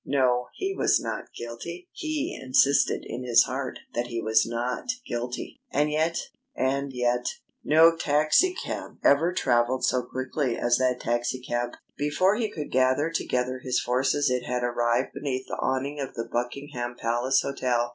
[0.03, 1.87] No, he was not guilty!
[1.93, 5.61] He insisted in his heart that he was not guilty!
[5.71, 6.17] And yet
[6.55, 7.27] and yet
[7.63, 11.73] No taxicab ever travelled so quickly as that taxi cab.
[11.99, 16.25] Before he could gather together his forces it had arrived beneath the awning of the
[16.27, 17.89] Buckingham Palace Hotel.